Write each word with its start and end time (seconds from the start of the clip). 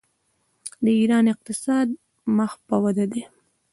د 0.83 0.85
ایران 0.99 1.25
اقتصاد 1.33 1.87
مخ 2.37 2.51
په 2.67 2.75
وده 2.83 3.05
دی. 3.11 3.23